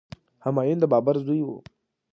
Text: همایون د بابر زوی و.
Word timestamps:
همایون 0.45 0.77
د 0.79 0.83
بابر 0.91 1.15
زوی 1.25 1.41
و. 1.43 1.49